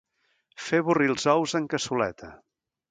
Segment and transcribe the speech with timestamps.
[0.69, 2.35] Fer avorrir els ous en cassoleta.